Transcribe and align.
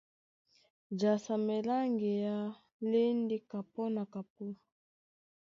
Jasamɛ 0.99 1.55
lá 1.67 1.77
ŋgeá 1.93 2.39
lá 2.89 2.99
e 3.09 3.11
ndé 3.21 3.37
kapɔ́ 3.49 3.85
na 3.95 4.03
kapɔ́, 4.13 4.49